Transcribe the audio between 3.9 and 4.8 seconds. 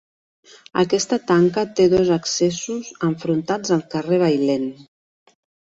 carrer Bailèn.